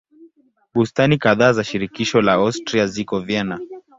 Bustani 0.75 1.17
kadhaa 1.19 1.53
za 1.53 1.63
shirikisho 1.63 2.21
la 2.21 2.33
Austria 2.33 2.87
ziko 2.87 3.19
Vienna. 3.19 3.59